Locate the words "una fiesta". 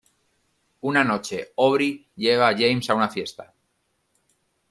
2.95-3.53